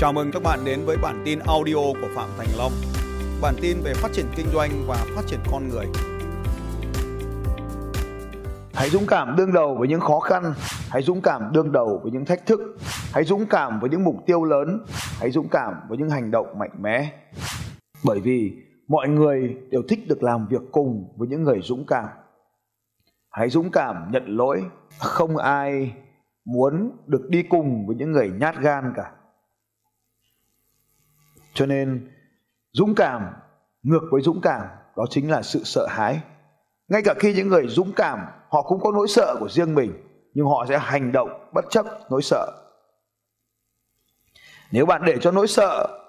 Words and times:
Chào 0.00 0.12
mừng 0.12 0.30
các 0.32 0.42
bạn 0.42 0.58
đến 0.64 0.80
với 0.86 0.96
bản 1.02 1.22
tin 1.24 1.38
audio 1.38 1.74
của 1.74 2.08
Phạm 2.14 2.28
Thành 2.38 2.48
Long. 2.58 2.72
Bản 3.42 3.54
tin 3.62 3.76
về 3.84 3.94
phát 3.94 4.08
triển 4.12 4.26
kinh 4.36 4.46
doanh 4.52 4.70
và 4.86 5.06
phát 5.16 5.22
triển 5.26 5.40
con 5.52 5.68
người. 5.68 5.86
Hãy 8.74 8.88
dũng 8.88 9.06
cảm 9.08 9.36
đương 9.36 9.52
đầu 9.52 9.76
với 9.78 9.88
những 9.88 10.00
khó 10.00 10.20
khăn, 10.20 10.42
hãy 10.90 11.02
dũng 11.02 11.20
cảm 11.22 11.52
đương 11.52 11.72
đầu 11.72 12.00
với 12.02 12.12
những 12.12 12.24
thách 12.24 12.46
thức, 12.46 12.60
hãy 13.12 13.24
dũng 13.24 13.46
cảm 13.46 13.80
với 13.80 13.90
những 13.90 14.04
mục 14.04 14.16
tiêu 14.26 14.44
lớn, 14.44 14.84
hãy 15.20 15.30
dũng 15.30 15.48
cảm 15.48 15.74
với 15.88 15.98
những 15.98 16.10
hành 16.10 16.30
động 16.30 16.58
mạnh 16.58 16.72
mẽ. 16.80 17.12
Bởi 18.04 18.20
vì 18.20 18.52
mọi 18.88 19.08
người 19.08 19.56
đều 19.70 19.82
thích 19.88 20.08
được 20.08 20.22
làm 20.22 20.46
việc 20.50 20.62
cùng 20.72 21.14
với 21.16 21.28
những 21.28 21.42
người 21.42 21.60
dũng 21.62 21.86
cảm. 21.86 22.08
Hãy 23.30 23.48
dũng 23.48 23.70
cảm 23.70 24.10
nhận 24.12 24.36
lỗi, 24.36 24.64
không 24.98 25.36
ai 25.36 25.92
muốn 26.44 26.90
được 27.06 27.28
đi 27.28 27.42
cùng 27.42 27.86
với 27.86 27.96
những 27.96 28.12
người 28.12 28.30
nhát 28.40 28.58
gan 28.58 28.92
cả 28.96 29.12
cho 31.54 31.66
nên, 31.66 32.10
dũng 32.72 32.94
cảm 32.94 33.22
ngược 33.82 34.02
với 34.10 34.22
dũng 34.22 34.40
cảm, 34.40 34.66
đó 34.96 35.04
chính 35.10 35.30
là 35.30 35.42
sự 35.42 35.64
sợ 35.64 35.86
hãi. 35.86 36.20
Ngay 36.88 37.02
cả 37.04 37.14
khi 37.18 37.34
những 37.34 37.48
người 37.48 37.66
dũng 37.68 37.92
cảm, 37.92 38.18
họ 38.48 38.62
cũng 38.62 38.80
có 38.80 38.92
nỗi 38.92 39.08
sợ 39.08 39.36
của 39.40 39.48
riêng 39.48 39.74
mình, 39.74 39.92
nhưng 40.34 40.46
họ 40.46 40.66
sẽ 40.68 40.78
hành 40.78 41.12
động 41.12 41.48
bất 41.54 41.64
chấp 41.70 41.86
nỗi 42.10 42.22
sợ. 42.22 42.46
Nếu 44.72 44.86
bạn 44.86 45.02
để 45.06 45.18
cho 45.20 45.30
nỗi 45.30 45.46
sợ 45.46 46.00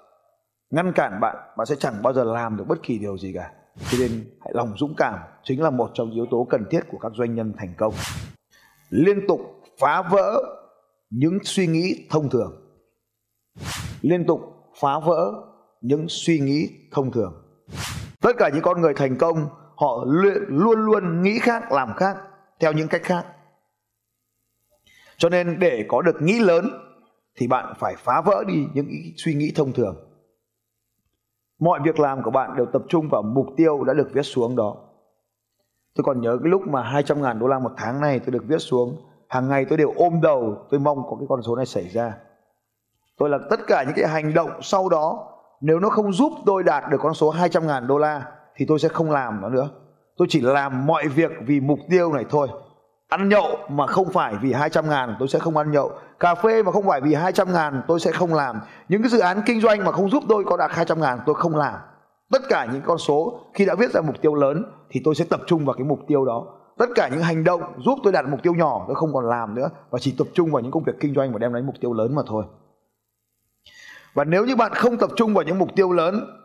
ngăn 0.70 0.92
cản 0.92 1.20
bạn 1.20 1.36
bạn 1.56 1.66
sẽ 1.66 1.74
chẳng 1.74 2.02
bao 2.02 2.12
giờ 2.12 2.24
làm 2.24 2.56
được 2.56 2.64
bất 2.68 2.82
kỳ 2.82 2.98
điều 2.98 3.18
gì 3.18 3.32
cả. 3.34 3.52
Cho 3.90 3.98
nên, 4.00 4.24
hãy 4.40 4.52
lòng 4.54 4.74
dũng 4.76 4.94
cảm 4.96 5.18
chính 5.42 5.62
là 5.62 5.70
một 5.70 5.90
trong 5.94 6.10
yếu 6.10 6.26
tố 6.30 6.46
cần 6.50 6.64
thiết 6.70 6.80
của 6.90 6.98
các 6.98 7.12
doanh 7.14 7.34
nhân 7.34 7.52
thành 7.58 7.74
công. 7.78 7.94
Liên 8.90 9.26
tục 9.28 9.40
phá 9.80 10.02
vỡ 10.10 10.42
những 11.10 11.38
suy 11.44 11.66
nghĩ 11.66 12.06
thông 12.10 12.30
thường. 12.30 12.52
Liên 14.00 14.26
tục 14.26 14.40
phá 14.82 14.98
vỡ 14.98 15.32
những 15.80 16.06
suy 16.08 16.38
nghĩ 16.38 16.68
thông 16.90 17.12
thường. 17.12 17.34
Tất 18.20 18.32
cả 18.38 18.50
những 18.54 18.62
con 18.62 18.80
người 18.80 18.94
thành 18.94 19.16
công, 19.18 19.46
họ 19.76 20.04
luôn 20.48 20.78
luôn 20.78 21.22
nghĩ 21.22 21.38
khác, 21.38 21.72
làm 21.72 21.94
khác, 21.96 22.16
theo 22.60 22.72
những 22.72 22.88
cách 22.88 23.02
khác. 23.04 23.26
Cho 25.16 25.28
nên 25.28 25.58
để 25.58 25.84
có 25.88 26.02
được 26.02 26.22
nghĩ 26.22 26.40
lớn, 26.40 26.70
thì 27.36 27.46
bạn 27.46 27.74
phải 27.78 27.94
phá 27.98 28.20
vỡ 28.20 28.44
đi 28.48 28.66
những 28.74 28.88
suy 29.16 29.34
nghĩ 29.34 29.52
thông 29.54 29.72
thường. 29.72 29.96
Mọi 31.58 31.80
việc 31.84 32.00
làm 32.00 32.22
của 32.22 32.30
bạn 32.30 32.56
đều 32.56 32.66
tập 32.66 32.82
trung 32.88 33.08
vào 33.08 33.22
mục 33.22 33.46
tiêu 33.56 33.84
đã 33.84 33.94
được 33.94 34.08
viết 34.12 34.22
xuống 34.22 34.56
đó. 34.56 34.76
Tôi 35.94 36.04
còn 36.04 36.20
nhớ 36.20 36.38
cái 36.42 36.50
lúc 36.50 36.62
mà 36.68 36.82
200 36.82 37.22
ngàn 37.22 37.38
đô 37.38 37.46
la 37.46 37.58
một 37.58 37.72
tháng 37.76 38.00
này 38.00 38.18
tôi 38.18 38.30
được 38.30 38.44
viết 38.46 38.58
xuống, 38.58 38.96
hàng 39.28 39.48
ngày 39.48 39.64
tôi 39.64 39.78
đều 39.78 39.92
ôm 39.96 40.20
đầu, 40.22 40.66
tôi 40.70 40.80
mong 40.80 41.02
có 41.10 41.16
cái 41.18 41.26
con 41.28 41.42
số 41.42 41.56
này 41.56 41.66
xảy 41.66 41.88
ra 41.88 42.14
tôi 43.18 43.30
là 43.30 43.38
tất 43.50 43.60
cả 43.66 43.82
những 43.82 43.94
cái 43.96 44.08
hành 44.08 44.34
động 44.34 44.50
sau 44.60 44.88
đó. 44.88 45.28
Nếu 45.60 45.78
nó 45.80 45.88
không 45.88 46.12
giúp 46.12 46.32
tôi 46.46 46.62
đạt 46.62 46.84
được 46.90 46.98
con 47.00 47.14
số 47.14 47.30
200 47.30 47.66
ngàn 47.66 47.86
đô 47.86 47.98
la, 47.98 48.22
thì 48.56 48.64
tôi 48.68 48.78
sẽ 48.78 48.88
không 48.88 49.10
làm 49.10 49.40
nó 49.40 49.48
nữa. 49.48 49.68
Tôi 50.16 50.28
chỉ 50.30 50.40
làm 50.40 50.86
mọi 50.86 51.08
việc 51.08 51.30
vì 51.46 51.60
mục 51.60 51.78
tiêu 51.90 52.12
này 52.12 52.24
thôi. 52.30 52.48
Ăn 53.08 53.28
nhậu 53.28 53.58
mà 53.68 53.86
không 53.86 54.10
phải 54.12 54.34
vì 54.42 54.52
200 54.52 54.88
ngàn, 54.88 55.16
tôi 55.18 55.28
sẽ 55.28 55.38
không 55.38 55.56
ăn 55.56 55.70
nhậu. 55.70 55.92
Cà 56.20 56.34
phê 56.34 56.62
mà 56.62 56.72
không 56.72 56.86
phải 56.86 57.00
vì 57.00 57.14
200 57.14 57.52
ngàn, 57.52 57.82
tôi 57.88 58.00
sẽ 58.00 58.12
không 58.12 58.34
làm. 58.34 58.60
Những 58.88 59.02
cái 59.02 59.10
dự 59.10 59.18
án 59.18 59.42
kinh 59.46 59.60
doanh 59.60 59.84
mà 59.84 59.92
không 59.92 60.10
giúp 60.10 60.22
tôi 60.28 60.44
có 60.44 60.56
đạt 60.56 60.70
200 60.70 61.00
ngàn, 61.00 61.18
tôi 61.26 61.34
không 61.34 61.56
làm. 61.56 61.74
Tất 62.32 62.42
cả 62.48 62.66
những 62.72 62.82
con 62.84 62.98
số, 62.98 63.40
khi 63.54 63.66
đã 63.66 63.74
viết 63.74 63.90
ra 63.90 64.00
mục 64.00 64.16
tiêu 64.22 64.34
lớn, 64.34 64.64
thì 64.90 65.00
tôi 65.04 65.14
sẽ 65.14 65.24
tập 65.30 65.40
trung 65.46 65.64
vào 65.64 65.74
cái 65.78 65.84
mục 65.84 65.98
tiêu 66.06 66.24
đó. 66.24 66.46
Tất 66.78 66.86
cả 66.94 67.08
những 67.08 67.22
hành 67.22 67.44
động 67.44 67.62
giúp 67.78 67.98
tôi 68.02 68.12
đạt 68.12 68.24
mục 68.28 68.42
tiêu 68.42 68.54
nhỏ, 68.54 68.84
tôi 68.86 68.94
không 68.94 69.14
còn 69.14 69.28
làm 69.28 69.54
nữa. 69.54 69.68
Và 69.90 69.98
chỉ 69.98 70.14
tập 70.18 70.26
trung 70.34 70.50
vào 70.50 70.62
những 70.62 70.72
công 70.72 70.84
việc 70.84 71.00
kinh 71.00 71.14
doanh 71.14 71.32
và 71.32 71.38
đem 71.38 71.54
đến 71.54 71.66
mục 71.66 71.74
tiêu 71.80 71.92
lớn 71.92 72.14
mà 72.14 72.22
thôi 72.26 72.44
và 74.14 74.24
nếu 74.24 74.44
như 74.44 74.56
bạn 74.56 74.72
không 74.74 74.98
tập 74.98 75.10
trung 75.16 75.34
vào 75.34 75.44
những 75.44 75.58
mục 75.58 75.68
tiêu 75.76 75.92
lớn, 75.92 76.38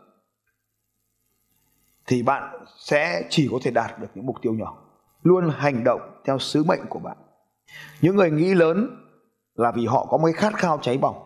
thì 2.06 2.22
bạn 2.22 2.64
sẽ 2.78 3.26
chỉ 3.30 3.48
có 3.52 3.58
thể 3.62 3.70
đạt 3.70 3.98
được 3.98 4.06
những 4.14 4.26
mục 4.26 4.36
tiêu 4.42 4.54
nhỏ. 4.54 4.84
Luôn 5.22 5.50
hành 5.54 5.84
động 5.84 6.00
theo 6.24 6.38
sứ 6.38 6.64
mệnh 6.64 6.86
của 6.88 6.98
bạn. 6.98 7.16
Những 8.00 8.16
người 8.16 8.30
nghĩ 8.30 8.54
lớn 8.54 8.96
là 9.54 9.72
vì 9.72 9.86
họ 9.86 10.06
có 10.10 10.16
một 10.16 10.24
cái 10.24 10.32
khát 10.32 10.54
khao 10.54 10.78
cháy 10.82 10.98
bỏng. 10.98 11.16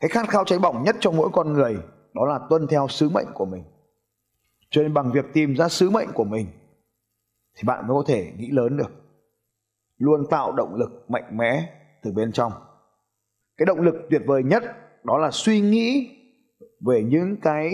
Cái 0.00 0.08
khát 0.08 0.28
khao 0.28 0.44
cháy 0.44 0.58
bỏng 0.58 0.82
nhất 0.82 0.96
trong 1.00 1.16
mỗi 1.16 1.30
con 1.32 1.52
người 1.52 1.76
đó 2.14 2.26
là 2.26 2.40
tuân 2.50 2.66
theo 2.66 2.88
sứ 2.88 3.08
mệnh 3.08 3.26
của 3.34 3.44
mình. 3.44 3.64
Cho 4.70 4.82
nên 4.82 4.94
bằng 4.94 5.12
việc 5.12 5.24
tìm 5.32 5.54
ra 5.54 5.68
sứ 5.68 5.90
mệnh 5.90 6.08
của 6.14 6.24
mình 6.24 6.46
thì 7.54 7.62
bạn 7.66 7.86
mới 7.86 7.94
có 7.94 8.04
thể 8.06 8.32
nghĩ 8.36 8.50
lớn 8.50 8.76
được. 8.76 8.90
Luôn 9.98 10.26
tạo 10.30 10.52
động 10.52 10.74
lực 10.74 11.10
mạnh 11.10 11.36
mẽ 11.36 11.74
từ 12.02 12.12
bên 12.12 12.32
trong. 12.32 12.52
Cái 13.56 13.66
động 13.66 13.80
lực 13.80 13.94
tuyệt 14.10 14.22
vời 14.26 14.42
nhất 14.42 14.64
đó 15.04 15.18
là 15.18 15.30
suy 15.30 15.60
nghĩ 15.60 16.10
về 16.86 17.02
những 17.02 17.36
cái 17.42 17.72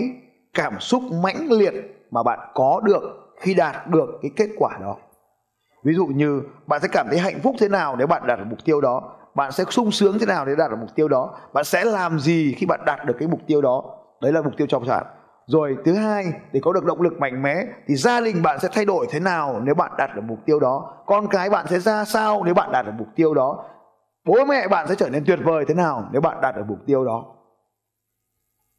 cảm 0.53 0.79
xúc 0.79 1.03
mãnh 1.23 1.51
liệt 1.51 1.73
mà 2.11 2.23
bạn 2.23 2.39
có 2.53 2.81
được 2.83 3.01
khi 3.39 3.53
đạt 3.53 3.87
được 3.87 4.19
cái 4.21 4.31
kết 4.35 4.49
quả 4.57 4.77
đó. 4.81 4.95
Ví 5.83 5.93
dụ 5.93 6.05
như 6.05 6.41
bạn 6.67 6.81
sẽ 6.81 6.87
cảm 6.91 7.07
thấy 7.09 7.19
hạnh 7.19 7.39
phúc 7.43 7.55
thế 7.59 7.67
nào 7.67 7.95
nếu 7.95 8.07
bạn 8.07 8.27
đạt 8.27 8.39
được 8.39 8.45
mục 8.49 8.59
tiêu 8.65 8.81
đó? 8.81 9.15
Bạn 9.35 9.51
sẽ 9.51 9.63
sung 9.69 9.91
sướng 9.91 10.19
thế 10.19 10.25
nào 10.25 10.45
để 10.45 10.55
đạt 10.57 10.71
được 10.71 10.77
mục 10.79 10.89
tiêu 10.95 11.07
đó? 11.07 11.37
Bạn 11.53 11.63
sẽ 11.63 11.83
làm 11.83 12.19
gì 12.19 12.53
khi 12.57 12.65
bạn 12.65 12.79
đạt 12.85 13.05
được 13.05 13.15
cái 13.19 13.27
mục 13.27 13.39
tiêu 13.47 13.61
đó? 13.61 13.83
Đấy 14.21 14.33
là 14.33 14.41
mục 14.41 14.53
tiêu 14.57 14.67
trong 14.67 14.85
sản 14.85 15.03
rồi, 15.45 15.77
thứ 15.85 15.93
hai, 15.93 16.25
để 16.51 16.59
có 16.63 16.73
được 16.73 16.85
động 16.85 17.01
lực 17.01 17.19
mạnh 17.19 17.41
mẽ 17.41 17.65
thì 17.87 17.95
gia 17.95 18.21
đình 18.21 18.41
bạn 18.41 18.59
sẽ 18.59 18.67
thay 18.71 18.85
đổi 18.85 19.07
thế 19.09 19.19
nào 19.19 19.61
nếu 19.63 19.75
bạn 19.75 19.91
đạt 19.97 20.15
được 20.15 20.21
mục 20.25 20.39
tiêu 20.45 20.59
đó? 20.59 21.03
Con 21.05 21.27
cái 21.27 21.49
bạn 21.49 21.65
sẽ 21.69 21.79
ra 21.79 22.05
sao 22.05 22.43
nếu 22.43 22.53
bạn 22.53 22.71
đạt 22.71 22.85
được 22.85 22.91
mục 22.97 23.07
tiêu 23.15 23.33
đó? 23.33 23.65
Bố 24.25 24.45
mẹ 24.45 24.67
bạn 24.67 24.87
sẽ 24.87 24.95
trở 24.95 25.09
nên 25.09 25.23
tuyệt 25.25 25.39
vời 25.43 25.65
thế 25.67 25.73
nào 25.73 26.09
nếu 26.11 26.21
bạn 26.21 26.41
đạt 26.41 26.55
được 26.55 26.63
mục 26.67 26.79
tiêu 26.85 27.05
đó? 27.05 27.25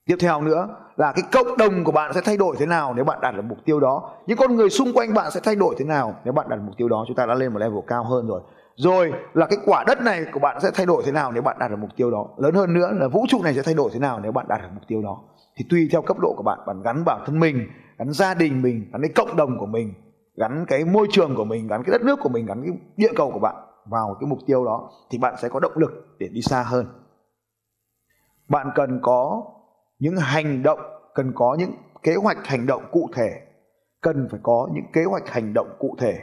Tiếp 0.07 0.17
theo 0.21 0.41
nữa 0.41 0.69
là 0.97 1.13
cái 1.13 1.25
cộng 1.33 1.57
đồng 1.57 1.85
của 1.85 1.93
bạn 1.93 2.13
sẽ 2.13 2.21
thay 2.25 2.37
đổi 2.37 2.57
thế 2.59 2.67
nào 2.67 2.95
nếu 2.95 3.05
bạn 3.05 3.19
đạt 3.21 3.35
được 3.35 3.45
mục 3.45 3.59
tiêu 3.65 3.81
đó? 3.81 4.11
Những 4.27 4.39
con 4.39 4.57
người 4.57 4.71
xung 4.71 4.93
quanh 4.95 5.15
bạn 5.15 5.31
sẽ 5.31 5.41
thay 5.45 5.57
đổi 5.57 5.75
thế 5.79 5.85
nào 5.85 6.15
nếu 6.25 6.33
bạn 6.33 6.49
đạt 6.49 6.59
được 6.59 6.65
mục 6.67 6.77
tiêu 6.77 6.89
đó? 6.89 7.05
Chúng 7.07 7.17
ta 7.17 7.27
đã 7.27 7.35
lên 7.35 7.53
một 7.53 7.59
level 7.59 7.79
cao 7.87 8.05
hơn 8.05 8.27
rồi. 8.27 8.41
Rồi 8.77 9.13
là 9.35 9.47
cái 9.47 9.59
quả 9.65 9.85
đất 9.87 10.01
này 10.01 10.25
của 10.33 10.41
bạn 10.41 10.61
sẽ 10.61 10.71
thay 10.75 10.87
đổi 10.87 11.03
thế 11.07 11.13
nào 11.13 11.33
nếu 11.33 11.43
bạn 11.43 11.57
đạt 11.59 11.71
được 11.71 11.77
mục 11.77 11.91
tiêu 11.97 12.11
đó? 12.11 12.29
Lớn 12.37 12.55
hơn 12.55 12.75
nữa 12.75 12.91
là 12.93 13.09
vũ 13.09 13.27
trụ 13.29 13.43
này 13.43 13.55
sẽ 13.55 13.63
thay 13.63 13.75
đổi 13.75 13.91
thế 13.93 13.99
nào 13.99 14.21
nếu 14.23 14.33
bạn 14.33 14.47
đạt 14.49 14.63
được 14.63 14.69
mục 14.75 14.83
tiêu 14.89 15.03
đó? 15.03 15.21
Thì 15.57 15.65
tùy 15.71 15.89
theo 15.93 16.03
cấp 16.03 16.19
độ 16.19 16.35
của 16.37 16.43
bạn 16.43 16.59
bạn 16.67 16.83
gắn 16.83 17.05
bản 17.05 17.23
thân 17.27 17.41
mình, 17.41 17.69
gắn 17.99 18.13
gia 18.13 18.35
đình 18.35 18.63
mình, 18.63 18.91
gắn 18.93 19.03
cái 19.03 19.11
cộng 19.15 19.37
đồng 19.37 19.59
của 19.59 19.67
mình, 19.67 19.95
gắn 20.37 20.65
cái 20.69 20.85
môi 20.85 21.07
trường 21.11 21.35
của 21.35 21.45
mình, 21.45 21.69
gắn 21.69 21.83
cái 21.83 21.93
đất 21.93 22.03
nước 22.03 22.19
của 22.23 22.29
mình, 22.29 22.47
gắn 22.47 22.63
cái 22.63 22.79
địa 22.97 23.13
cầu 23.17 23.31
của 23.31 23.41
bạn 23.41 23.55
vào 23.85 24.17
cái 24.21 24.27
mục 24.29 24.39
tiêu 24.47 24.65
đó, 24.65 24.91
thì 25.11 25.19
bạn 25.19 25.35
sẽ 25.43 25.49
có 25.49 25.61
động 25.61 25.73
lực 25.77 26.17
để 26.19 26.29
đi 26.29 26.43
xa 26.43 26.63
hơn. 26.63 26.87
Bạn 28.49 28.71
cần 28.75 29.01
có 29.03 29.43
những 29.99 30.17
hành 30.17 30.63
động, 30.63 30.81
cần 31.15 31.33
có 31.35 31.57
những 31.59 31.73
kế 32.03 32.15
hoạch 32.15 32.47
hành 32.47 32.67
động 32.67 32.89
cụ 32.93 33.11
thể. 33.15 33.47
Cần 34.01 34.29
phải 34.31 34.41
có 34.43 34.69
những 34.73 34.85
kế 34.93 35.05
hoạch 35.05 35.29
hành 35.29 35.55
động 35.55 35.77
cụ 35.79 35.97
thể. 35.99 36.19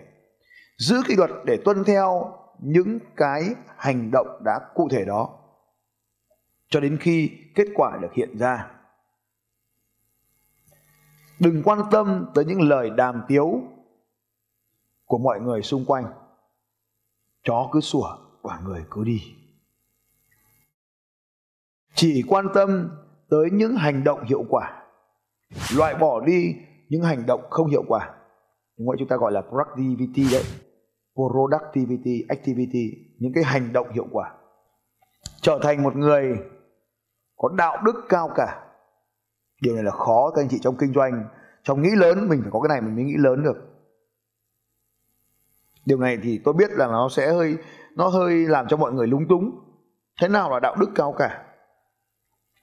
Giữ 0.77 1.01
kỷ 1.07 1.15
luật 1.15 1.29
để 1.45 1.57
tuân 1.65 1.83
theo 1.83 2.33
những 2.59 2.99
cái 3.15 3.43
hành 3.77 4.11
động 4.11 4.41
đã 4.45 4.59
cụ 4.75 4.87
thể 4.91 5.05
đó, 5.05 5.29
cho 6.69 6.79
đến 6.79 6.97
khi 7.01 7.31
kết 7.55 7.67
quả 7.75 7.97
được 8.01 8.13
hiện 8.13 8.37
ra. 8.37 8.71
Đừng 11.39 11.63
quan 11.63 11.79
tâm 11.91 12.31
tới 12.35 12.45
những 12.45 12.61
lời 12.61 12.89
đàm 12.89 13.23
tiếu 13.27 13.61
của 15.05 15.17
mọi 15.17 15.39
người 15.39 15.61
xung 15.61 15.85
quanh 15.85 16.05
chó 17.43 17.69
cứ 17.71 17.81
sủa, 17.81 18.17
quả 18.41 18.59
người 18.65 18.85
cứ 18.91 19.03
đi. 19.03 19.21
Chỉ 21.93 22.23
quan 22.27 22.47
tâm 22.53 22.89
tới 23.29 23.49
những 23.51 23.75
hành 23.75 24.03
động 24.03 24.23
hiệu 24.23 24.45
quả. 24.49 24.83
Loại 25.75 25.95
bỏ 25.95 26.19
đi 26.19 26.55
những 26.89 27.01
hành 27.01 27.25
động 27.25 27.41
không 27.49 27.67
hiệu 27.67 27.83
quả. 27.87 28.15
Đúng 28.77 28.87
không? 28.87 28.95
chúng 28.99 29.07
ta 29.07 29.15
gọi 29.15 29.31
là 29.31 29.41
productivity 29.41 30.23
đấy. 30.31 30.43
Productivity, 31.15 32.25
activity, 32.29 32.91
những 33.19 33.33
cái 33.35 33.43
hành 33.43 33.73
động 33.73 33.91
hiệu 33.93 34.07
quả. 34.11 34.33
Trở 35.41 35.59
thành 35.61 35.83
một 35.83 35.95
người 35.95 36.37
có 37.37 37.49
đạo 37.57 37.77
đức 37.85 38.05
cao 38.09 38.29
cả. 38.35 38.65
Điều 39.61 39.75
này 39.75 39.83
là 39.83 39.91
khó, 39.91 40.31
các 40.35 40.41
anh 40.41 40.49
chị 40.49 40.59
trong 40.61 40.75
kinh 40.79 40.93
doanh, 40.93 41.23
trong 41.63 41.81
nghĩ 41.81 41.89
lớn, 41.95 42.29
mình 42.29 42.41
phải 42.41 42.51
có 42.51 42.61
cái 42.61 42.69
này 42.69 42.81
mình 42.81 42.95
mới 42.95 43.03
nghĩ 43.03 43.15
lớn 43.17 43.43
được 43.43 43.57
điều 45.89 45.97
này 45.97 46.17
thì 46.23 46.41
tôi 46.43 46.53
biết 46.53 46.71
là 46.71 46.87
nó 46.87 47.09
sẽ 47.09 47.33
hơi, 47.33 47.57
nó 47.95 48.07
hơi 48.07 48.33
làm 48.35 48.67
cho 48.67 48.77
mọi 48.77 48.91
người 48.91 49.07
lúng 49.07 49.27
túng. 49.27 49.59
Thế 50.21 50.27
nào 50.27 50.51
là 50.51 50.59
đạo 50.59 50.75
đức 50.79 50.89
cao 50.95 51.15
cả? 51.17 51.43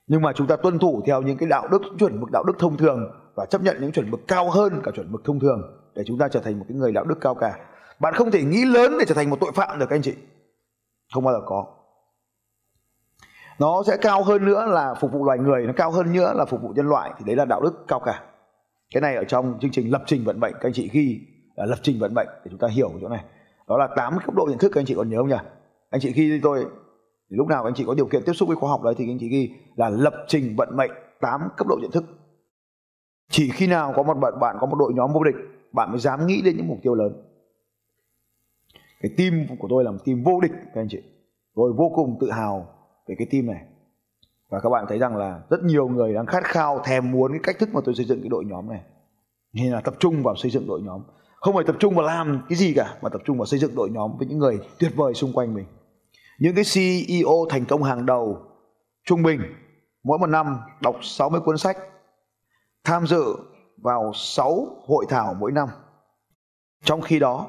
Nhưng 0.07 0.23
mà 0.23 0.33
chúng 0.33 0.47
ta 0.47 0.57
tuân 0.57 0.79
thủ 0.79 1.03
theo 1.07 1.23
những 1.23 1.39
cái 1.39 1.49
đạo 1.49 1.69
đức, 1.69 1.83
chuẩn 1.99 2.21
mực 2.21 2.31
đạo 2.33 2.45
đức 2.47 2.53
thông 2.59 2.77
thường 2.77 3.11
và 3.35 3.47
chấp 3.47 3.63
nhận 3.63 3.77
những 3.81 3.93
chuẩn 3.93 4.11
mực 4.11 4.21
cao 4.29 4.51
hơn 4.51 4.81
cả 4.85 4.91
chuẩn 4.95 5.13
mực 5.13 5.25
thông 5.25 5.41
thường 5.41 5.63
để 5.95 6.03
chúng 6.07 6.19
ta 6.19 6.29
trở 6.29 6.41
thành 6.41 6.59
một 6.59 6.65
cái 6.69 6.77
người 6.77 6.93
đạo 6.93 7.05
đức 7.05 7.19
cao 7.21 7.35
cả. 7.35 7.59
Bạn 8.01 8.15
không 8.15 8.31
thể 8.31 8.43
nghĩ 8.43 8.65
lớn 8.65 8.97
để 8.99 9.05
trở 9.09 9.15
thành 9.15 9.31
một 9.31 9.41
tội 9.41 9.53
phạm 9.55 9.79
được, 9.79 9.91
anh 9.91 10.03
chị. 10.03 10.15
Không 11.15 11.25
bao 11.25 11.35
giờ 11.35 11.41
có. 11.47 11.67
Nó 13.59 13.83
sẽ 13.87 13.97
cao 13.97 14.23
hơn 14.23 14.45
nữa 14.45 14.67
là 14.67 14.95
phục 14.95 15.13
vụ 15.13 15.25
loài 15.25 15.39
người, 15.39 15.67
nó 15.67 15.73
cao 15.77 15.91
hơn 15.91 16.13
nữa 16.13 16.33
là 16.37 16.45
phục 16.45 16.63
vụ 16.63 16.69
nhân 16.77 16.89
loại. 16.89 17.11
Thì 17.19 17.25
đấy 17.27 17.37
là 17.37 17.45
đạo 17.45 17.61
đức 17.61 17.85
cao 17.89 18.01
cả. 18.01 18.23
Cái 18.95 19.01
này 19.01 19.17
ở 19.17 19.25
trong 19.25 19.59
chương 19.61 19.71
trình 19.71 19.93
lập 19.93 20.03
trình 20.07 20.25
vận 20.25 20.41
mệnh, 20.41 20.53
các 20.53 20.65
anh 20.65 20.73
chị 20.73 20.91
ghi. 20.93 21.21
À, 21.57 21.67
lập 21.67 21.79
trình 21.83 21.99
vận 21.99 22.15
mệnh 22.15 22.29
để 22.45 22.51
chúng 22.51 22.59
ta 22.59 22.69
hiểu 22.69 22.91
chỗ 23.01 23.09
này. 23.09 23.25
Đó 23.69 23.79
là 23.79 23.89
tám 23.97 24.19
cấp 24.27 24.35
độ 24.35 24.47
nhận 24.49 24.59
thức 24.59 24.73
các 24.75 24.81
anh 24.81 24.87
chị 24.87 24.95
còn 24.95 25.11
nhớ 25.11 25.19
không 25.19 25.29
nhỉ? 25.29 25.37
Anh 25.91 26.01
chị 26.01 26.13
ghi 26.13 26.31
cho 26.31 26.49
tôi, 26.49 26.65
thì 27.31 27.37
lúc 27.37 27.49
nào 27.49 27.65
anh 27.65 27.75
chị 27.75 27.85
có 27.87 27.95
điều 27.95 28.07
kiện 28.07 28.23
tiếp 28.27 28.33
xúc 28.33 28.49
với 28.49 28.57
khóa 28.57 28.71
học 28.71 28.83
đấy 28.83 28.95
thì 28.99 29.11
anh 29.11 29.19
chị 29.21 29.29
ghi 29.29 29.51
là 29.77 29.89
lập 29.89 30.15
trình 30.29 30.55
vận 30.57 30.77
mệnh 30.77 30.91
8 31.21 31.49
cấp 31.57 31.67
độ 31.67 31.79
nhận 31.83 31.91
thức. 31.91 32.05
Chỉ 33.31 33.51
khi 33.51 33.67
nào 33.67 33.93
có 33.97 34.03
một 34.03 34.15
bạn 34.15 34.41
bạn 34.41 34.57
có 34.61 34.67
một 34.67 34.77
đội 34.77 34.93
nhóm 34.95 35.13
vô 35.13 35.25
địch, 35.25 35.35
bạn 35.73 35.91
mới 35.91 36.01
dám 36.01 36.27
nghĩ 36.27 36.43
đến 36.43 36.57
những 36.57 36.69
mục 36.69 36.79
tiêu 36.83 36.95
lớn. 36.95 37.23
Cái 39.01 39.13
team 39.19 39.59
của 39.59 39.69
tôi 39.71 39.85
là 39.85 39.91
một 39.91 39.99
team 40.05 40.23
vô 40.23 40.41
địch, 40.41 40.53
các 40.75 40.81
anh 40.81 40.89
chị. 40.91 41.03
Tôi 41.55 41.73
vô 41.73 41.93
cùng 41.95 42.17
tự 42.21 42.31
hào 42.31 42.69
về 43.09 43.15
cái 43.19 43.29
team 43.31 43.47
này. 43.47 43.65
Và 44.49 44.61
các 44.61 44.71
bạn 44.71 44.85
thấy 44.89 44.99
rằng 44.99 45.17
là 45.17 45.41
rất 45.51 45.63
nhiều 45.63 45.89
người 45.89 46.15
đang 46.15 46.27
khát 46.27 46.45
khao, 46.45 46.81
thèm 46.85 47.11
muốn 47.11 47.33
cái 47.33 47.41
cách 47.43 47.57
thức 47.59 47.69
mà 47.73 47.81
tôi 47.85 47.95
xây 47.95 48.07
dựng 48.07 48.21
cái 48.21 48.29
đội 48.29 48.45
nhóm 48.45 48.69
này. 48.69 48.81
Nên 49.53 49.73
là 49.73 49.81
tập 49.81 49.95
trung 49.99 50.23
vào 50.23 50.37
xây 50.37 50.51
dựng 50.51 50.67
đội 50.67 50.83
nhóm 50.83 51.03
không 51.41 51.55
phải 51.55 51.65
tập 51.65 51.77
trung 51.79 51.95
vào 51.95 52.07
làm 52.07 52.43
cái 52.49 52.59
gì 52.59 52.73
cả, 52.75 52.99
mà 53.03 53.09
tập 53.09 53.21
trung 53.25 53.39
vào 53.39 53.47
xây 53.47 53.61
dựng 53.61 53.75
đội 53.75 53.91
nhóm 53.91 54.17
với 54.19 54.27
những 54.27 54.39
người 54.39 54.59
tuyệt 54.79 54.93
vời 54.97 55.15
xung 55.15 55.33
quanh 55.33 55.55
mình. 55.55 55.67
Những 56.39 56.55
cái 56.55 56.65
CEO 56.75 57.47
thành 57.49 57.65
công 57.65 57.83
hàng 57.83 58.07
đầu 58.07 58.39
trung 59.05 59.23
bình, 59.23 59.41
mỗi 60.05 60.19
một 60.19 60.27
năm 60.27 60.59
đọc 60.83 60.97
60 61.03 61.41
cuốn 61.41 61.59
sách, 61.59 61.77
tham 62.85 63.07
dự 63.07 63.25
vào 63.77 64.13
6 64.15 64.67
hội 64.87 65.07
thảo 65.09 65.35
mỗi 65.41 65.53
năm. 65.53 65.69
Trong 66.85 67.01
khi 67.01 67.19
đó, 67.19 67.47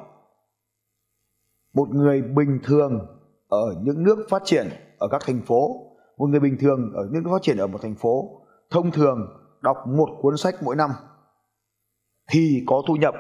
một 1.74 1.90
người 1.90 2.22
bình 2.22 2.60
thường 2.64 3.08
ở 3.48 3.76
những 3.82 4.04
nước 4.04 4.28
phát 4.30 4.42
triển 4.46 4.70
ở 4.98 5.08
các 5.08 5.22
thành 5.26 5.42
phố, 5.42 5.88
một 6.18 6.28
người 6.28 6.40
bình 6.40 6.58
thường 6.60 6.94
ở 6.96 7.08
những 7.12 7.24
nước 7.24 7.30
phát 7.32 7.42
triển 7.42 7.58
ở 7.58 7.68
một 7.68 7.82
thành 7.82 7.96
phố 7.96 8.42
thông 8.70 8.92
thường 8.92 9.28
đọc 9.62 9.78
một 9.88 10.10
cuốn 10.22 10.38
sách 10.38 10.56
mỗi 10.64 10.76
năm 10.76 10.92
thì 12.30 12.64
có 12.68 12.82
thu 12.88 12.96
nhập 12.96 13.16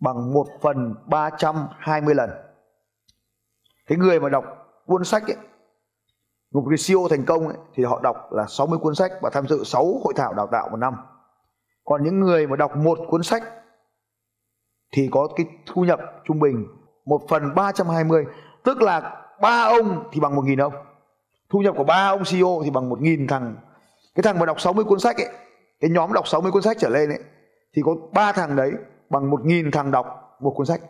bằng 0.00 0.34
1 0.34 0.46
phần 0.60 0.94
320 1.06 2.14
lần. 2.14 2.30
Cái 3.86 3.98
người 3.98 4.20
mà 4.20 4.28
đọc 4.28 4.44
cuốn 4.86 5.04
sách 5.04 5.22
ấy, 5.26 5.36
một 6.52 6.64
cái 6.70 6.78
CEO 6.88 7.08
thành 7.10 7.24
công 7.24 7.48
ấy, 7.48 7.56
thì 7.74 7.84
họ 7.84 8.00
đọc 8.02 8.32
là 8.32 8.46
60 8.48 8.78
cuốn 8.78 8.94
sách 8.94 9.12
và 9.22 9.30
tham 9.30 9.48
dự 9.48 9.64
6 9.64 10.00
hội 10.04 10.14
thảo 10.16 10.34
đào 10.34 10.46
tạo 10.52 10.68
một 10.68 10.76
năm. 10.76 10.94
Còn 11.84 12.04
những 12.04 12.20
người 12.20 12.46
mà 12.46 12.56
đọc 12.56 12.76
một 12.76 12.98
cuốn 13.08 13.22
sách 13.22 13.42
thì 14.92 15.08
có 15.12 15.28
cái 15.36 15.46
thu 15.66 15.84
nhập 15.84 16.00
trung 16.24 16.40
bình 16.40 16.66
1 17.04 17.22
phần 17.28 17.54
320 17.54 18.26
tức 18.64 18.82
là 18.82 19.24
ba 19.40 19.62
ông 19.62 20.08
thì 20.12 20.20
bằng 20.20 20.36
1.000 20.36 20.62
ông. 20.62 20.72
Thu 21.48 21.58
nhập 21.58 21.74
của 21.78 21.84
ba 21.84 22.08
ông 22.08 22.22
CEO 22.30 22.60
thì 22.64 22.70
bằng 22.70 22.90
1.000 22.90 23.28
thằng. 23.28 23.56
Cái 24.14 24.22
thằng 24.22 24.38
mà 24.38 24.46
đọc 24.46 24.60
60 24.60 24.84
cuốn 24.84 25.00
sách 25.00 25.16
ấy, 25.16 25.28
cái 25.80 25.90
nhóm 25.90 26.12
đọc 26.12 26.28
60 26.28 26.52
cuốn 26.52 26.62
sách 26.62 26.76
trở 26.80 26.88
lên 26.88 27.08
ấy 27.08 27.20
thì 27.74 27.82
có 27.84 27.96
ba 28.12 28.32
thằng 28.32 28.56
đấy 28.56 28.72
bằng 29.10 29.30
một 29.30 29.44
nghìn 29.44 29.70
thằng 29.70 29.90
đọc 29.90 30.36
một 30.40 30.52
cuốn 30.56 30.66
sách. 30.66 30.80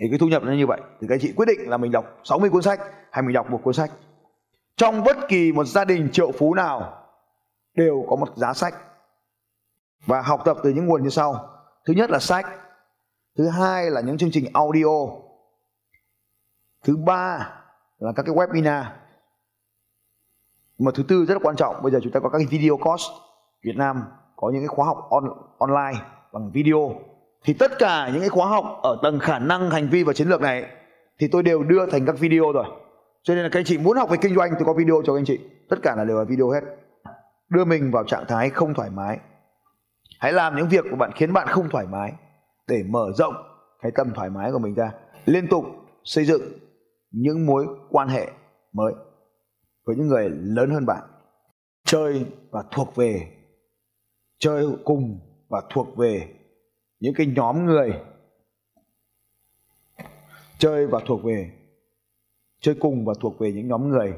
Thì 0.00 0.06
cái 0.10 0.18
thu 0.18 0.26
nhập 0.26 0.42
nó 0.42 0.52
như 0.52 0.66
vậy. 0.66 0.80
Thì 1.00 1.06
các 1.10 1.18
chị 1.20 1.32
quyết 1.36 1.46
định 1.46 1.70
là 1.70 1.76
mình 1.76 1.92
đọc 1.92 2.04
60 2.24 2.50
cuốn 2.50 2.62
sách 2.62 2.80
hay 3.10 3.22
mình 3.22 3.32
đọc 3.32 3.50
một 3.50 3.60
cuốn 3.64 3.74
sách. 3.74 3.90
Trong 4.76 5.04
bất 5.04 5.16
kỳ 5.28 5.52
một 5.52 5.64
gia 5.64 5.84
đình 5.84 6.08
triệu 6.12 6.32
phú 6.32 6.54
nào 6.54 7.06
đều 7.74 8.04
có 8.08 8.16
một 8.16 8.36
giá 8.36 8.52
sách. 8.54 8.74
Và 10.06 10.22
học 10.22 10.42
tập 10.44 10.56
từ 10.62 10.70
những 10.70 10.86
nguồn 10.86 11.02
như 11.02 11.08
sau. 11.08 11.48
Thứ 11.86 11.94
nhất 11.94 12.10
là 12.10 12.18
sách. 12.18 12.46
Thứ 13.38 13.48
hai 13.48 13.90
là 13.90 14.00
những 14.00 14.18
chương 14.18 14.30
trình 14.32 14.44
audio. 14.54 14.88
Thứ 16.84 16.96
ba 16.96 17.50
là 17.98 18.12
các 18.16 18.22
cái 18.22 18.34
webinar. 18.34 18.84
Mà 20.78 20.90
thứ 20.94 21.02
tư 21.08 21.24
rất 21.24 21.34
là 21.34 21.40
quan 21.42 21.56
trọng 21.56 21.82
bây 21.82 21.92
giờ 21.92 22.00
chúng 22.02 22.12
ta 22.12 22.20
có 22.20 22.28
các 22.28 22.38
cái 22.38 22.46
video 22.46 22.76
course 22.76 23.04
Việt 23.62 23.76
Nam 23.76 24.04
có 24.36 24.50
những 24.50 24.60
cái 24.60 24.68
khóa 24.68 24.86
học 24.86 25.06
on, 25.10 25.24
online 25.58 26.04
bằng 26.32 26.50
video 26.50 26.92
thì 27.44 27.52
tất 27.52 27.78
cả 27.78 28.08
những 28.12 28.20
cái 28.20 28.28
khóa 28.28 28.48
học 28.48 28.80
ở 28.82 28.98
tầng 29.02 29.18
khả 29.18 29.38
năng, 29.38 29.70
hành 29.70 29.88
vi 29.88 30.02
và 30.02 30.12
chiến 30.12 30.28
lược 30.28 30.40
này 30.40 30.66
thì 31.18 31.28
tôi 31.32 31.42
đều 31.42 31.62
đưa 31.62 31.86
thành 31.86 32.06
các 32.06 32.18
video 32.18 32.52
rồi. 32.52 32.64
Cho 33.22 33.34
nên 33.34 33.42
là 33.42 33.48
các 33.52 33.58
anh 33.58 33.64
chị 33.64 33.78
muốn 33.78 33.96
học 33.96 34.10
về 34.10 34.16
kinh 34.20 34.34
doanh, 34.34 34.50
tôi 34.54 34.64
có 34.64 34.72
video 34.72 35.02
cho 35.04 35.12
các 35.12 35.18
anh 35.18 35.24
chị. 35.24 35.38
Tất 35.68 35.76
cả 35.82 35.96
là 35.96 36.04
đều 36.04 36.18
là 36.18 36.24
video 36.24 36.50
hết. 36.50 36.60
Đưa 37.48 37.64
mình 37.64 37.90
vào 37.90 38.04
trạng 38.04 38.24
thái 38.28 38.50
không 38.50 38.74
thoải 38.74 38.90
mái. 38.90 39.18
Hãy 40.20 40.32
làm 40.32 40.56
những 40.56 40.68
việc 40.68 40.84
của 40.90 40.96
bạn 40.96 41.10
khiến 41.14 41.32
bạn 41.32 41.48
không 41.48 41.68
thoải 41.68 41.86
mái 41.86 42.12
để 42.68 42.82
mở 42.88 43.06
rộng 43.14 43.34
cái 43.82 43.92
tâm 43.94 44.12
thoải 44.14 44.30
mái 44.30 44.52
của 44.52 44.58
mình 44.58 44.74
ra. 44.74 44.92
Liên 45.24 45.46
tục 45.46 45.64
xây 46.04 46.24
dựng 46.24 46.42
những 47.10 47.46
mối 47.46 47.66
quan 47.90 48.08
hệ 48.08 48.30
mới 48.72 48.94
với 49.86 49.96
những 49.96 50.06
người 50.06 50.28
lớn 50.30 50.70
hơn 50.70 50.86
bạn. 50.86 51.02
Chơi 51.84 52.26
và 52.50 52.64
thuộc 52.70 52.96
về, 52.96 53.26
chơi 54.38 54.66
cùng 54.84 55.20
và 55.48 55.62
thuộc 55.70 55.96
về 55.96 56.28
những 57.02 57.14
cái 57.14 57.26
nhóm 57.36 57.64
người 57.64 57.92
chơi 60.58 60.86
và 60.86 61.00
thuộc 61.06 61.24
về, 61.24 61.50
chơi 62.60 62.74
cùng 62.80 63.04
và 63.04 63.14
thuộc 63.20 63.38
về 63.38 63.52
những 63.52 63.68
nhóm 63.68 63.88
người 63.88 64.14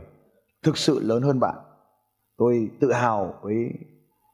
thực 0.63 0.77
sự 0.77 1.01
lớn 1.03 1.23
hơn 1.23 1.41
bạn. 1.41 1.55
Tôi 2.37 2.71
tự 2.81 2.93
hào 2.93 3.35
với 3.43 3.71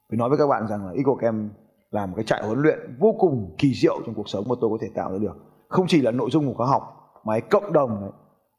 với 0.08 0.16
nói 0.18 0.28
với 0.28 0.38
các 0.38 0.46
bạn 0.46 0.68
rằng 0.68 0.86
là 0.86 0.92
Eagle 0.92 1.14
Camp 1.20 1.52
là 1.90 2.06
một 2.06 2.12
cái 2.16 2.24
trại 2.24 2.42
huấn 2.46 2.62
luyện 2.62 2.96
vô 2.98 3.14
cùng 3.18 3.54
kỳ 3.58 3.74
diệu 3.74 4.00
trong 4.06 4.14
cuộc 4.14 4.28
sống 4.28 4.44
mà 4.48 4.54
tôi 4.60 4.70
có 4.70 4.78
thể 4.80 4.88
tạo 4.94 5.12
ra 5.12 5.18
được. 5.18 5.36
Không 5.68 5.86
chỉ 5.88 6.02
là 6.02 6.10
nội 6.10 6.30
dung 6.32 6.46
của 6.46 6.54
khóa 6.54 6.66
học, 6.66 6.82
mà 7.24 7.38
cái 7.40 7.48
cộng 7.50 7.72
đồng 7.72 8.00
này. 8.00 8.10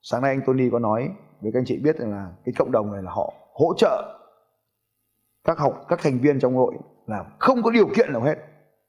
sáng 0.01 0.21
nay 0.21 0.31
anh 0.31 0.41
Tony 0.45 0.69
có 0.69 0.79
nói 0.79 1.09
với 1.41 1.51
các 1.51 1.59
anh 1.59 1.65
chị 1.65 1.79
biết 1.79 1.97
rằng 1.97 2.11
là 2.11 2.33
cái 2.45 2.53
cộng 2.57 2.71
đồng 2.71 2.91
này 2.91 3.03
là 3.03 3.11
họ 3.11 3.33
hỗ 3.53 3.73
trợ 3.77 4.19
các 5.43 5.57
học, 5.57 5.85
các 5.87 5.99
thành 6.03 6.19
viên 6.19 6.39
trong 6.39 6.55
hội 6.55 6.73
là 7.07 7.25
không 7.39 7.63
có 7.63 7.71
điều 7.71 7.87
kiện 7.95 8.13
nào 8.13 8.21
hết. 8.21 8.35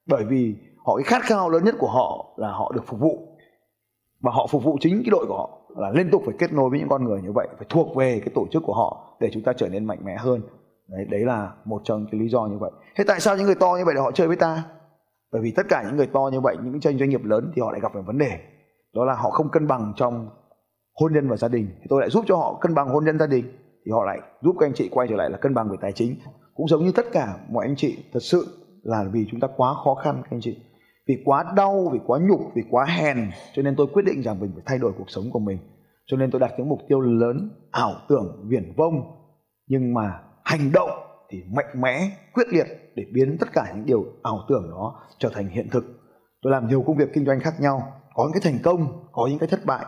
Bởi 0.07 0.25
vì 0.25 0.55
họ, 0.85 0.97
cái 0.97 1.05
khát 1.05 1.23
khao 1.23 1.51
lớn 1.51 1.65
nhất 1.65 1.75
của 1.79 1.91
họ 1.91 2.35
là 2.37 2.53
họ 2.53 2.73
được 2.75 2.87
phục 2.87 3.01
vụ. 3.01 3.29
Và 4.21 4.33
họ 4.35 4.47
phục 4.47 4.65
vụ 4.65 4.79
chính 4.81 5.03
cái 5.05 5.11
đội 5.11 5.27
của 5.27 5.37
họ 5.37 5.59
là 5.77 5.91
liên 5.91 6.11
tục 6.11 6.23
phải 6.27 6.35
kết 6.39 6.53
nối 6.53 6.71
với 6.71 6.79
những 6.79 6.89
con 6.89 7.05
người 7.05 7.23
như 7.23 7.33
vậy, 7.35 7.49
phải 7.59 7.67
thuộc 7.69 7.97
về 7.97 8.21
cái 8.21 8.29
tổ 8.35 8.47
chức 8.51 8.63
của 8.67 8.75
họ 8.75 9.17
để 9.21 9.31
chúng 9.33 9.43
ta 9.43 9.53
trở 9.57 9.69
nên 9.69 9.85
mạnh 9.85 9.99
mẽ 10.05 10.17
hơn. 10.17 10.41
Đấy 10.89 11.05
đấy 11.11 11.21
là 11.21 11.53
một 11.65 11.81
trong 11.85 12.07
cái 12.13 12.21
lý 12.21 12.29
do 12.29 12.47
như 12.47 12.59
vậy. 12.59 12.71
Thế 12.97 13.05
tại 13.05 13.21
sao 13.21 13.37
những 13.37 13.47
người 13.47 13.55
to 13.55 13.77
như 13.79 13.85
vậy 13.85 13.95
để 13.95 14.01
họ 14.01 14.11
chơi 14.13 14.27
với 14.27 14.37
ta? 14.37 14.65
Bởi 15.33 15.43
vì 15.43 15.53
tất 15.57 15.67
cả 15.69 15.83
những 15.87 15.97
người 15.97 16.07
to 16.07 16.31
như 16.33 16.41
vậy, 16.41 16.57
những 16.63 16.81
doanh 16.81 16.99
doanh 16.99 17.11
nghiệp 17.11 17.25
lớn 17.25 17.53
thì 17.55 17.63
họ 17.63 17.73
lại 17.73 17.81
gặp 17.81 17.93
phải 17.95 18.03
vấn 18.03 18.19
đề. 18.19 18.39
Đó 18.95 19.05
là 19.05 19.15
họ 19.15 19.31
không 19.31 19.49
cân 19.49 19.67
bằng 19.67 19.93
trong 19.97 20.29
hôn 20.95 21.13
nhân 21.13 21.29
và 21.29 21.37
gia 21.37 21.49
đình. 21.49 21.69
Thì 21.81 21.87
tôi 21.89 22.01
lại 22.01 22.11
giúp 22.11 22.25
cho 22.29 22.37
họ 22.37 22.59
cân 22.61 22.75
bằng 22.75 22.89
hôn 22.89 23.05
nhân 23.05 23.19
gia 23.19 23.27
đình, 23.27 23.45
thì 23.87 23.93
họ 23.93 24.05
lại 24.05 24.21
giúp 24.43 24.57
các 24.59 24.67
anh 24.67 24.75
chị 24.75 24.89
quay 24.89 25.09
trở 25.09 25.17
lại 25.17 25.31
là 25.31 25.39
cân 25.39 25.55
bằng 25.55 25.69
về 25.71 25.77
tài 25.81 25.93
chính. 25.93 26.17
Cũng 26.55 26.69
giống 26.69 26.85
như 26.85 26.93
tất 26.93 27.07
cả 27.13 27.37
mọi 27.49 27.67
anh 27.67 27.77
chị, 27.77 28.05
thật 28.13 28.23
sự 28.23 28.47
là 28.83 29.05
vì 29.13 29.27
chúng 29.31 29.41
ta 29.41 29.49
quá 29.57 29.75
khó 29.85 29.95
khăn, 29.95 30.21
các 30.23 30.31
anh 30.31 30.41
chị 30.41 30.59
vì 31.09 31.23
quá 31.25 31.53
đau, 31.57 31.89
vì 31.93 31.99
quá 32.07 32.19
nhục, 32.23 32.41
vì 32.55 32.63
quá 32.71 32.85
hèn, 32.85 33.31
cho 33.55 33.63
nên 33.63 33.77
tôi 33.77 33.87
quyết 33.93 34.03
định 34.07 34.23
rằng 34.23 34.41
mình 34.41 34.51
phải 34.55 34.63
thay 34.67 34.79
đổi 34.79 34.93
cuộc 34.99 35.11
sống 35.11 35.25
của 35.33 35.39
mình. 35.39 35.59
Cho 36.07 36.17
nên 36.17 36.31
tôi 36.31 36.41
đặt 36.41 36.53
những 36.59 36.69
mục 36.69 36.81
tiêu 36.89 37.01
lớn, 37.01 37.51
ảo 37.71 37.95
tưởng, 38.09 38.45
viển 38.49 38.73
vông, 38.77 39.03
nhưng 39.67 39.95
mà 39.95 40.21
hành 40.45 40.73
động 40.73 40.91
thì 41.31 41.43
mạnh 41.55 41.81
mẽ, 41.81 42.11
quyết 42.33 42.49
liệt 42.49 42.67
để 42.95 43.05
biến 43.13 43.37
tất 43.41 43.49
cả 43.53 43.73
những 43.75 43.87
điều 43.87 44.05
ảo 44.23 44.39
tưởng 44.49 44.71
đó 44.71 45.03
trở 45.19 45.31
thành 45.35 45.49
hiện 45.49 45.69
thực. 45.71 45.85
Tôi 46.43 46.53
làm 46.53 46.69
nhiều 46.69 46.85
công 46.87 46.97
việc 46.97 47.09
kinh 47.15 47.25
doanh 47.25 47.41
khác 47.41 47.55
nhau, 47.61 47.93
có 48.15 48.25
những 48.25 48.33
cái 48.33 48.53
thành 48.53 48.63
công, 48.63 49.07
có 49.13 49.27
những 49.31 49.39
cái 49.39 49.49
thất 49.49 49.61
bại 49.67 49.85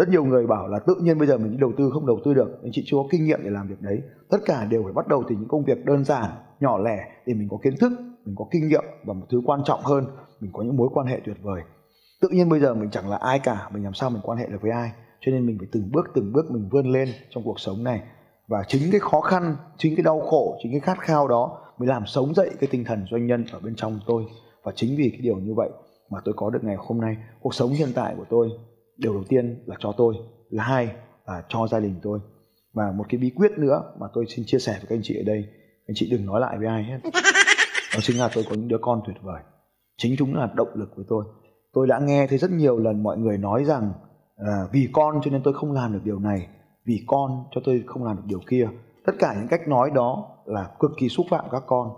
rất 0.00 0.08
nhiều 0.08 0.24
người 0.24 0.46
bảo 0.46 0.68
là 0.68 0.78
tự 0.78 0.94
nhiên 1.02 1.18
bây 1.18 1.28
giờ 1.28 1.38
mình 1.38 1.52
đi 1.52 1.56
đầu 1.60 1.72
tư, 1.78 1.90
không 1.92 2.06
đầu 2.06 2.20
tư 2.24 2.34
được. 2.34 2.62
Anh 2.62 2.72
chị 2.72 2.82
chưa 2.86 2.96
có 2.96 3.08
kinh 3.10 3.24
nghiệm 3.24 3.40
để 3.44 3.50
làm 3.50 3.68
việc 3.68 3.80
đấy. 3.80 4.02
Tất 4.30 4.38
cả 4.44 4.64
đều 4.64 4.82
phải 4.82 4.92
bắt 4.92 5.08
đầu 5.08 5.24
từ 5.28 5.34
những 5.34 5.48
công 5.48 5.64
việc 5.64 5.84
đơn 5.84 6.04
giản, 6.04 6.30
nhỏ 6.60 6.78
lẻ 6.78 6.98
để 7.26 7.34
mình 7.34 7.48
có 7.50 7.58
kiến 7.62 7.74
thức, 7.80 7.92
mình 8.24 8.34
có 8.38 8.46
kinh 8.50 8.68
nghiệm 8.68 8.84
và 9.04 9.14
một 9.14 9.26
thứ 9.30 9.42
quan 9.46 9.60
trọng 9.64 9.80
hơn, 9.82 10.04
mình 10.40 10.50
có 10.52 10.62
những 10.62 10.76
mối 10.76 10.88
quan 10.92 11.06
hệ 11.06 11.20
tuyệt 11.24 11.36
vời. 11.42 11.62
Tự 12.20 12.28
nhiên 12.28 12.48
bây 12.48 12.60
giờ 12.60 12.74
mình 12.74 12.90
chẳng 12.90 13.10
là 13.10 13.16
ai 13.16 13.38
cả, 13.38 13.68
mình 13.72 13.84
làm 13.84 13.94
sao 13.94 14.10
mình 14.10 14.20
quan 14.22 14.38
hệ 14.38 14.46
được 14.46 14.58
với 14.62 14.70
ai? 14.70 14.90
Cho 15.20 15.32
nên 15.32 15.46
mình 15.46 15.56
phải 15.58 15.68
từng 15.72 15.90
bước 15.92 16.10
từng 16.14 16.32
bước 16.32 16.50
mình 16.50 16.68
vươn 16.72 16.86
lên 16.86 17.08
trong 17.30 17.44
cuộc 17.44 17.60
sống 17.60 17.84
này. 17.84 18.02
Và 18.48 18.64
chính 18.68 18.82
cái 18.90 19.00
khó 19.00 19.20
khăn, 19.20 19.56
chính 19.78 19.96
cái 19.96 20.02
đau 20.02 20.20
khổ, 20.20 20.58
chính 20.62 20.72
cái 20.72 20.80
khát 20.80 20.98
khao 21.00 21.28
đó 21.28 21.58
mới 21.78 21.88
làm 21.88 22.06
sống 22.06 22.34
dậy 22.34 22.50
cái 22.60 22.68
tinh 22.72 22.84
thần 22.84 23.04
doanh 23.10 23.26
nhân 23.26 23.44
ở 23.52 23.60
bên 23.60 23.74
trong 23.76 24.00
tôi. 24.06 24.24
Và 24.64 24.72
chính 24.76 24.96
vì 24.96 25.10
cái 25.10 25.20
điều 25.20 25.36
như 25.36 25.54
vậy 25.54 25.70
mà 26.10 26.18
tôi 26.24 26.34
có 26.36 26.50
được 26.50 26.64
ngày 26.64 26.76
hôm 26.78 27.00
nay, 27.00 27.16
cuộc 27.40 27.54
sống 27.54 27.70
hiện 27.70 27.88
tại 27.94 28.14
của 28.16 28.24
tôi 28.30 28.50
điều 29.00 29.12
đầu 29.12 29.24
tiên 29.28 29.62
là 29.66 29.76
cho 29.78 29.92
tôi. 29.96 30.14
Thứ 30.50 30.58
hai 30.58 30.94
là 31.26 31.42
cho 31.48 31.66
gia 31.66 31.80
đình 31.80 31.94
tôi. 32.02 32.20
Và 32.72 32.92
một 32.92 33.04
cái 33.08 33.18
bí 33.20 33.30
quyết 33.30 33.52
nữa 33.58 33.82
mà 33.98 34.06
tôi 34.14 34.24
xin 34.28 34.44
chia 34.46 34.58
sẻ 34.58 34.72
với 34.72 34.86
các 34.88 34.96
anh 34.96 35.02
chị 35.02 35.14
ở 35.20 35.22
đây 35.26 35.44
anh 35.90 35.94
chị 35.94 36.10
đừng 36.10 36.26
nói 36.26 36.40
lại 36.40 36.58
với 36.58 36.66
ai 36.66 36.84
hết. 36.84 36.98
Đó 37.94 38.00
chính 38.02 38.18
là 38.18 38.30
tôi 38.34 38.44
có 38.48 38.54
những 38.54 38.68
đứa 38.68 38.78
con 38.80 39.02
tuyệt 39.06 39.16
vời. 39.22 39.42
Chính 39.96 40.14
chúng 40.18 40.34
là 40.34 40.48
động 40.54 40.68
lực 40.74 40.96
với 40.96 41.04
tôi. 41.08 41.24
Tôi 41.72 41.86
đã 41.86 41.98
nghe 41.98 42.26
thấy 42.26 42.38
rất 42.38 42.50
nhiều 42.50 42.78
lần 42.78 43.02
mọi 43.02 43.18
người 43.18 43.38
nói 43.38 43.64
rằng 43.64 43.92
à, 44.36 44.52
vì 44.72 44.88
con 44.92 45.20
cho 45.24 45.30
nên 45.30 45.42
tôi 45.42 45.54
không 45.54 45.72
làm 45.72 45.92
được 45.92 46.00
điều 46.04 46.18
này 46.18 46.48
vì 46.84 47.04
con 47.06 47.44
cho 47.50 47.60
tôi 47.64 47.84
không 47.86 48.04
làm 48.04 48.16
được 48.16 48.22
điều 48.26 48.40
kia. 48.48 48.68
Tất 49.06 49.12
cả 49.18 49.34
những 49.38 49.48
cách 49.48 49.68
nói 49.68 49.90
đó 49.94 50.28
là 50.46 50.70
cực 50.78 50.90
kỳ 50.98 51.08
xúc 51.08 51.26
phạm 51.30 51.44
các 51.50 51.62
con 51.66 51.90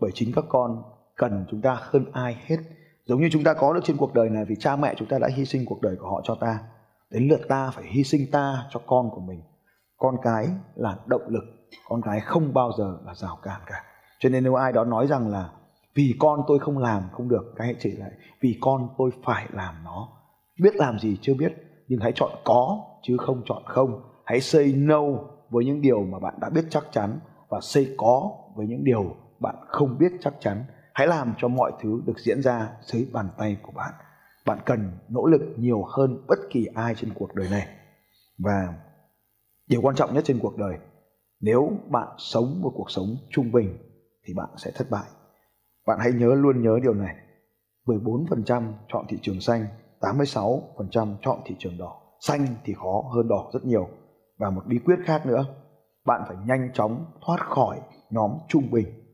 bởi 0.00 0.10
chính 0.14 0.32
các 0.34 0.44
con 0.48 0.82
cần 1.16 1.44
chúng 1.50 1.60
ta 1.60 1.78
hơn 1.80 2.04
ai 2.12 2.36
hết 2.46 2.56
giống 3.06 3.20
như 3.20 3.28
chúng 3.32 3.44
ta 3.44 3.54
có 3.54 3.72
được 3.72 3.80
trên 3.84 3.96
cuộc 3.96 4.14
đời 4.14 4.30
này 4.30 4.44
vì 4.44 4.56
cha 4.58 4.76
mẹ 4.76 4.94
chúng 4.96 5.08
ta 5.08 5.18
đã 5.18 5.28
hy 5.36 5.44
sinh 5.44 5.64
cuộc 5.66 5.82
đời 5.82 5.96
của 6.00 6.08
họ 6.08 6.20
cho 6.24 6.34
ta. 6.40 6.58
Đến 7.10 7.28
lượt 7.28 7.40
ta 7.48 7.70
phải 7.70 7.84
hy 7.86 8.04
sinh 8.04 8.30
ta 8.32 8.66
cho 8.70 8.80
con 8.86 9.10
của 9.10 9.20
mình. 9.20 9.42
Con 9.96 10.16
cái 10.22 10.48
là 10.74 10.96
động 11.06 11.28
lực, 11.28 11.44
con 11.88 12.02
cái 12.02 12.20
không 12.20 12.54
bao 12.54 12.72
giờ 12.78 12.98
là 13.06 13.14
rào 13.14 13.38
cản 13.42 13.60
cả. 13.66 13.82
Cho 14.18 14.28
nên 14.28 14.44
nếu 14.44 14.54
ai 14.54 14.72
đó 14.72 14.84
nói 14.84 15.06
rằng 15.06 15.28
là 15.28 15.50
vì 15.94 16.14
con 16.18 16.40
tôi 16.46 16.58
không 16.58 16.78
làm, 16.78 17.02
không 17.12 17.28
được 17.28 17.52
cái 17.56 17.66
hãy 17.66 17.76
chỉ 17.80 17.90
lại, 17.90 18.10
vì 18.40 18.58
con 18.60 18.88
tôi 18.98 19.10
phải 19.24 19.46
làm 19.52 19.74
nó. 19.84 20.08
Biết 20.62 20.76
làm 20.76 20.98
gì 20.98 21.18
chưa 21.20 21.34
biết, 21.34 21.52
nhưng 21.88 22.00
hãy 22.00 22.12
chọn 22.14 22.30
có, 22.44 22.78
chứ 23.02 23.16
không 23.16 23.42
chọn 23.44 23.62
không. 23.66 24.02
Hãy 24.24 24.40
say 24.40 24.72
no 24.76 25.02
với 25.50 25.64
những 25.64 25.80
điều 25.80 26.02
mà 26.02 26.18
bạn 26.18 26.34
đã 26.40 26.50
biết 26.50 26.64
chắc 26.70 26.84
chắn 26.92 27.18
và 27.48 27.60
say 27.60 27.94
có 27.96 28.30
với 28.56 28.66
những 28.66 28.84
điều 28.84 29.16
bạn 29.40 29.54
không 29.68 29.98
biết 29.98 30.12
chắc 30.20 30.34
chắn 30.40 30.64
hãy 30.96 31.06
làm 31.06 31.34
cho 31.38 31.48
mọi 31.48 31.72
thứ 31.80 32.02
được 32.06 32.18
diễn 32.18 32.42
ra 32.42 32.70
dưới 32.82 33.06
bàn 33.12 33.28
tay 33.38 33.56
của 33.62 33.72
bạn. 33.72 33.92
Bạn 34.46 34.58
cần 34.64 34.92
nỗ 35.08 35.26
lực 35.26 35.42
nhiều 35.56 35.84
hơn 35.84 36.24
bất 36.26 36.38
kỳ 36.50 36.66
ai 36.74 36.94
trên 36.94 37.14
cuộc 37.14 37.34
đời 37.34 37.48
này. 37.50 37.68
Và 38.38 38.74
điều 39.68 39.80
quan 39.82 39.96
trọng 39.96 40.14
nhất 40.14 40.24
trên 40.26 40.38
cuộc 40.38 40.58
đời, 40.58 40.78
nếu 41.40 41.70
bạn 41.90 42.08
sống 42.18 42.60
một 42.62 42.72
cuộc 42.74 42.90
sống 42.90 43.16
trung 43.30 43.52
bình 43.52 43.78
thì 44.26 44.34
bạn 44.34 44.48
sẽ 44.56 44.70
thất 44.74 44.90
bại. 44.90 45.10
Bạn 45.86 45.98
hãy 46.00 46.12
nhớ 46.12 46.34
luôn 46.34 46.62
nhớ 46.62 46.78
điều 46.82 46.94
này. 46.94 47.16
14% 47.86 48.72
chọn 48.88 49.06
thị 49.08 49.18
trường 49.22 49.40
xanh 49.40 49.66
86% 50.00 51.16
chọn 51.22 51.38
thị 51.44 51.56
trường 51.58 51.78
đỏ. 51.78 52.00
Xanh 52.20 52.46
thì 52.64 52.74
khó 52.74 53.02
hơn 53.14 53.28
đỏ 53.28 53.50
rất 53.52 53.64
nhiều. 53.64 53.88
Và 54.38 54.50
một 54.50 54.62
bí 54.66 54.78
quyết 54.84 54.96
khác 55.04 55.26
nữa, 55.26 55.44
bạn 56.06 56.22
phải 56.28 56.36
nhanh 56.46 56.70
chóng 56.74 57.04
thoát 57.26 57.40
khỏi 57.40 57.80
nhóm 58.10 58.30
trung 58.48 58.70
bình 58.70 59.05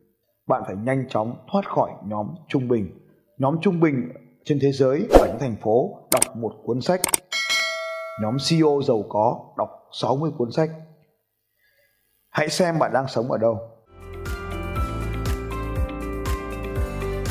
bạn 0.47 0.63
phải 0.67 0.77
nhanh 0.77 1.09
chóng 1.09 1.37
thoát 1.53 1.69
khỏi 1.69 1.91
nhóm 2.07 2.27
trung 2.49 2.69
bình. 2.69 2.99
Nhóm 3.39 3.57
trung 3.63 3.81
bình 3.81 4.09
trên 4.45 4.59
thế 4.63 4.73
giới 4.73 5.07
ở 5.13 5.27
những 5.27 5.39
thành 5.41 5.57
phố 5.63 5.99
đọc 6.13 6.37
một 6.37 6.53
cuốn 6.65 6.81
sách. 6.81 7.01
Nhóm 8.23 8.37
CEO 8.49 8.81
giàu 8.89 9.05
có 9.09 9.41
đọc 9.59 9.71
60 9.93 10.31
cuốn 10.39 10.53
sách. 10.53 10.71
Hãy 12.31 12.49
xem 12.49 12.79
bạn 12.79 12.93
đang 12.93 13.09
sống 13.09 13.31
ở 13.33 13.39
đâu. 13.39 13.59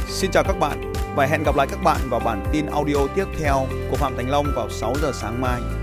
Xin 0.08 0.32
chào 0.32 0.44
các 0.44 0.56
bạn 0.60 0.94
và 1.16 1.26
hẹn 1.26 1.44
gặp 1.44 1.56
lại 1.56 1.68
các 1.70 1.80
bạn 1.84 2.02
vào 2.10 2.20
bản 2.26 2.44
tin 2.52 2.66
audio 2.66 3.08
tiếp 3.16 3.26
theo 3.40 3.56
của 3.92 3.96
Phạm 3.96 4.14
Thành 4.18 4.30
Long 4.30 4.46
vào 4.56 4.70
6 4.70 4.94
giờ 5.02 5.12
sáng 5.14 5.42
mai. 5.42 5.81